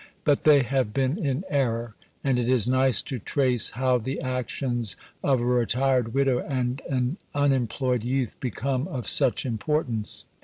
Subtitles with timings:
[0.23, 1.93] But they have been in error;
[2.23, 7.17] and it is nice to trace how the actions of a retired widow and an
[7.35, 10.25] unemployed youth become of such importance.